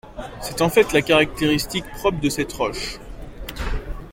[0.41, 2.97] C'est en fait la caractéristique propre de cette roche.